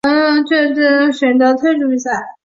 [0.03, 2.09] 但是最后却选择退出比赛。